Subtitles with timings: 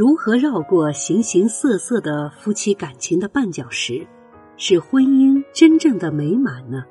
[0.00, 4.06] 如何绕过形形色色的夫妻感情的绊脚石，
[4.56, 6.82] 使婚姻真正的美满呢？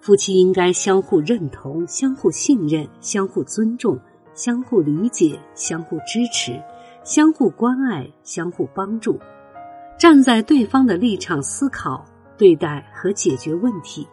[0.00, 3.96] 夫妻应该相互认同、相互信任、相互尊重、
[4.34, 6.60] 相互理解、相互支持、
[7.04, 9.20] 相互关爱、相互帮助，
[9.96, 12.04] 站在对方的立场思考、
[12.36, 14.04] 对待和解决问题，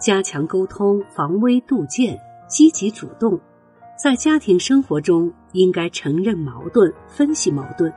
[0.00, 3.38] 加强沟通，防微杜渐，积极主动。
[3.96, 7.92] 在家庭生活中，应该承认矛盾，分析矛盾，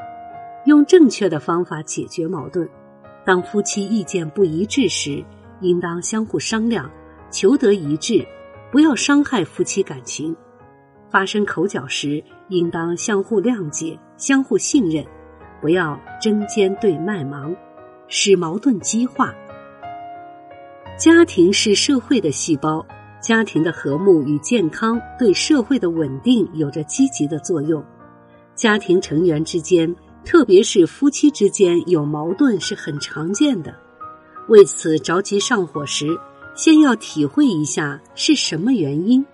[0.66, 2.70] 用正确的方法解决矛盾。
[3.26, 5.26] 当夫妻意见不一致时，
[5.60, 6.90] 应当相互商量，
[7.32, 8.24] 求得一致，
[8.72, 10.36] 不要伤害夫妻感情。
[11.10, 15.04] 发生口角时，应当相互谅解，相互信任，
[15.60, 17.56] 不要针尖对麦芒，
[18.08, 19.34] 使矛盾激化。
[20.96, 22.86] 家庭是社会的细胞。
[23.22, 27.84] 家庭的和睦与健康对社会的稳定有着积极的作用。
[28.56, 29.94] 家庭成员之间，
[30.24, 33.74] 特别是夫妻之间有矛盾是很常见的。
[34.48, 36.08] 为此着急上火时，
[36.56, 39.26] 先要体会一下是什么原因，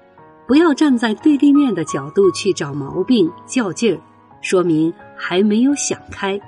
[0.47, 4.00] 不要站在对立面的角度去找毛病较劲儿，
[4.42, 6.40] 说明还没有想开。